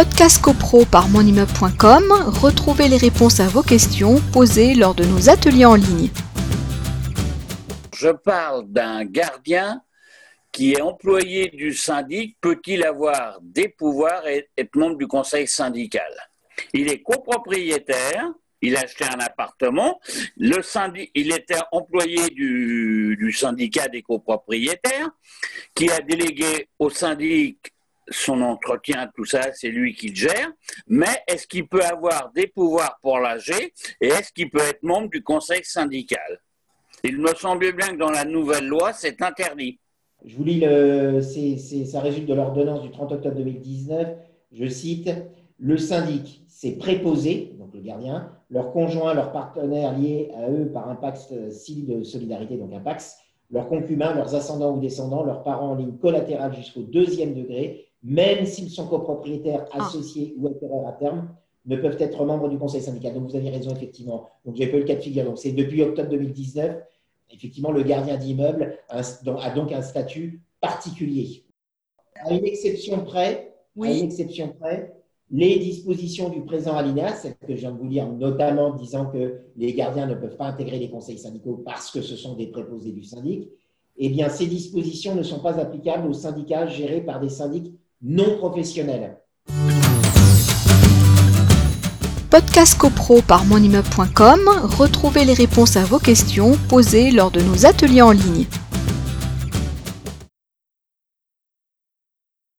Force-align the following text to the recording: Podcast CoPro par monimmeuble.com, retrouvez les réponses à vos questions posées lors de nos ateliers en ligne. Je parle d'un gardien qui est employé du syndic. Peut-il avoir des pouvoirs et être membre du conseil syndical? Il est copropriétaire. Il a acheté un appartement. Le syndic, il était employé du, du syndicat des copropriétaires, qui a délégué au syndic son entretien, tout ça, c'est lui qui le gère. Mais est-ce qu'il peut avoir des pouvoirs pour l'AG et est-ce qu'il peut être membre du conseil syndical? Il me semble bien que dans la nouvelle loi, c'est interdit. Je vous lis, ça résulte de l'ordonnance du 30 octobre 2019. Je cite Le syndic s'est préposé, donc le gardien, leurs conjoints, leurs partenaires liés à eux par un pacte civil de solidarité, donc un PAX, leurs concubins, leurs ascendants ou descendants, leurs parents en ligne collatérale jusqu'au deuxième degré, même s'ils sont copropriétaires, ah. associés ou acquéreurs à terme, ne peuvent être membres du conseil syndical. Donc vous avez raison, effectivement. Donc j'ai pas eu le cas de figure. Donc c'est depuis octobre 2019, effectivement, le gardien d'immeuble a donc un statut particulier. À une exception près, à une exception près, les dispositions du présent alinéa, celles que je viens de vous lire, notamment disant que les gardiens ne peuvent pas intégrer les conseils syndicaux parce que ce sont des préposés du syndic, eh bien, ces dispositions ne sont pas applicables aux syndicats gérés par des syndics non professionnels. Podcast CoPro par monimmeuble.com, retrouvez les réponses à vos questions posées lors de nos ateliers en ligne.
Podcast 0.00 0.40
CoPro 0.40 0.86
par 0.86 1.10
monimmeuble.com, 1.10 2.04
retrouvez 2.40 2.88
les 2.88 2.96
réponses 2.96 3.38
à 3.38 3.48
vos 3.48 3.62
questions 3.62 4.18
posées 4.32 4.74
lors 4.74 4.94
de 4.94 5.04
nos 5.04 5.28
ateliers 5.28 5.66
en 5.66 5.74
ligne. 5.74 6.08
Je 7.94 8.08
parle 8.08 8.66
d'un 8.66 9.04
gardien 9.04 9.82
qui 10.52 10.72
est 10.72 10.80
employé 10.80 11.48
du 11.48 11.74
syndic. 11.74 12.38
Peut-il 12.40 12.82
avoir 12.82 13.40
des 13.42 13.68
pouvoirs 13.68 14.26
et 14.26 14.48
être 14.56 14.74
membre 14.74 14.96
du 14.96 15.06
conseil 15.06 15.46
syndical? 15.46 16.10
Il 16.72 16.90
est 16.90 17.02
copropriétaire. 17.02 18.32
Il 18.62 18.78
a 18.78 18.80
acheté 18.80 19.04
un 19.04 19.20
appartement. 19.20 20.00
Le 20.38 20.62
syndic, 20.62 21.10
il 21.14 21.30
était 21.30 21.60
employé 21.72 22.30
du, 22.30 23.18
du 23.20 23.32
syndicat 23.32 23.88
des 23.88 24.00
copropriétaires, 24.00 25.10
qui 25.74 25.90
a 25.90 26.00
délégué 26.00 26.70
au 26.78 26.88
syndic 26.88 27.74
son 28.10 28.42
entretien, 28.42 29.08
tout 29.14 29.24
ça, 29.24 29.52
c'est 29.52 29.68
lui 29.68 29.94
qui 29.94 30.08
le 30.08 30.16
gère. 30.16 30.50
Mais 30.86 31.22
est-ce 31.26 31.46
qu'il 31.46 31.66
peut 31.66 31.82
avoir 31.82 32.32
des 32.32 32.48
pouvoirs 32.48 32.98
pour 33.00 33.18
l'AG 33.18 33.50
et 34.00 34.08
est-ce 34.08 34.32
qu'il 34.32 34.50
peut 34.50 34.60
être 34.60 34.82
membre 34.82 35.08
du 35.10 35.22
conseil 35.22 35.64
syndical? 35.64 36.40
Il 37.04 37.18
me 37.18 37.34
semble 37.34 37.72
bien 37.72 37.88
que 37.88 37.96
dans 37.96 38.10
la 38.10 38.24
nouvelle 38.24 38.66
loi, 38.66 38.92
c'est 38.92 39.22
interdit. 39.22 39.78
Je 40.24 40.36
vous 40.36 40.44
lis, 40.44 40.60
ça 41.86 42.00
résulte 42.00 42.26
de 42.26 42.34
l'ordonnance 42.34 42.82
du 42.82 42.90
30 42.90 43.12
octobre 43.12 43.36
2019. 43.36 44.08
Je 44.52 44.66
cite 44.66 45.10
Le 45.58 45.78
syndic 45.78 46.44
s'est 46.48 46.76
préposé, 46.76 47.54
donc 47.58 47.72
le 47.72 47.80
gardien, 47.80 48.30
leurs 48.50 48.72
conjoints, 48.72 49.14
leurs 49.14 49.32
partenaires 49.32 49.96
liés 49.96 50.30
à 50.36 50.50
eux 50.50 50.70
par 50.72 50.90
un 50.90 50.96
pacte 50.96 51.50
civil 51.50 51.86
de 51.86 52.02
solidarité, 52.02 52.56
donc 52.56 52.74
un 52.74 52.80
PAX, 52.80 53.16
leurs 53.50 53.68
concubins, 53.68 54.14
leurs 54.14 54.34
ascendants 54.34 54.76
ou 54.76 54.80
descendants, 54.80 55.24
leurs 55.24 55.42
parents 55.42 55.70
en 55.70 55.74
ligne 55.74 55.96
collatérale 55.98 56.54
jusqu'au 56.54 56.82
deuxième 56.82 57.34
degré, 57.34 57.86
même 58.02 58.46
s'ils 58.46 58.70
sont 58.70 58.86
copropriétaires, 58.86 59.66
ah. 59.72 59.84
associés 59.84 60.34
ou 60.38 60.48
acquéreurs 60.48 60.86
à 60.86 60.92
terme, 60.92 61.28
ne 61.66 61.76
peuvent 61.76 61.96
être 62.00 62.24
membres 62.24 62.48
du 62.48 62.58
conseil 62.58 62.80
syndical. 62.80 63.14
Donc 63.14 63.30
vous 63.30 63.36
avez 63.36 63.50
raison, 63.50 63.70
effectivement. 63.70 64.28
Donc 64.44 64.56
j'ai 64.56 64.66
pas 64.66 64.76
eu 64.76 64.80
le 64.80 64.86
cas 64.86 64.94
de 64.94 65.00
figure. 65.00 65.24
Donc 65.24 65.38
c'est 65.38 65.52
depuis 65.52 65.82
octobre 65.82 66.08
2019, 66.08 66.76
effectivement, 67.30 67.72
le 67.72 67.82
gardien 67.82 68.16
d'immeuble 68.16 68.78
a 68.88 69.50
donc 69.50 69.72
un 69.72 69.82
statut 69.82 70.40
particulier. 70.60 71.44
À 72.16 72.32
une 72.32 72.44
exception 72.44 73.04
près, 73.04 73.54
à 73.80 73.86
une 73.86 74.04
exception 74.04 74.54
près, 74.58 74.94
les 75.32 75.58
dispositions 75.58 76.28
du 76.28 76.42
présent 76.42 76.76
alinéa, 76.76 77.14
celles 77.14 77.36
que 77.46 77.54
je 77.54 77.60
viens 77.60 77.72
de 77.72 77.78
vous 77.78 77.88
lire, 77.88 78.08
notamment 78.08 78.74
disant 78.74 79.06
que 79.06 79.42
les 79.56 79.72
gardiens 79.74 80.06
ne 80.06 80.14
peuvent 80.14 80.36
pas 80.36 80.46
intégrer 80.46 80.78
les 80.78 80.90
conseils 80.90 81.18
syndicaux 81.18 81.62
parce 81.64 81.90
que 81.90 82.02
ce 82.02 82.16
sont 82.16 82.34
des 82.34 82.48
préposés 82.48 82.92
du 82.92 83.04
syndic, 83.04 83.48
eh 83.96 84.08
bien, 84.08 84.28
ces 84.28 84.46
dispositions 84.46 85.14
ne 85.14 85.22
sont 85.22 85.40
pas 85.40 85.58
applicables 85.58 86.08
aux 86.08 86.14
syndicats 86.14 86.66
gérés 86.66 87.02
par 87.02 87.20
des 87.20 87.28
syndics 87.28 87.72
non 88.02 88.38
professionnels. 88.38 89.18
Podcast 92.30 92.78
CoPro 92.78 93.22
par 93.22 93.44
monimmeuble.com, 93.44 94.40
retrouvez 94.78 95.24
les 95.24 95.34
réponses 95.34 95.76
à 95.76 95.84
vos 95.84 95.98
questions 95.98 96.52
posées 96.68 97.10
lors 97.10 97.30
de 97.30 97.40
nos 97.40 97.66
ateliers 97.66 98.02
en 98.02 98.12
ligne. 98.12 98.46